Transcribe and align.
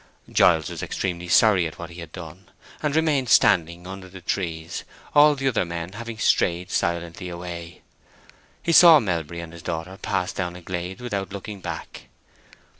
Giles 0.31 0.71
was 0.71 0.81
extremely 0.81 1.27
sorry 1.27 1.67
at 1.67 1.77
what 1.77 1.91
he 1.91 1.99
had 1.99 2.11
done, 2.11 2.49
and 2.81 2.95
remained 2.95 3.29
standing 3.29 3.85
under 3.85 4.09
the 4.09 4.19
trees, 4.19 4.83
all 5.13 5.35
the 5.35 5.47
other 5.47 5.63
men 5.63 5.91
having 5.91 6.17
strayed 6.17 6.71
silently 6.71 7.29
away. 7.29 7.83
He 8.63 8.71
saw 8.71 8.99
Melbury 8.99 9.41
and 9.41 9.53
his 9.53 9.61
daughter 9.61 9.99
pass 10.01 10.33
down 10.33 10.55
a 10.55 10.61
glade 10.63 11.01
without 11.01 11.31
looking 11.31 11.59
back. 11.61 12.07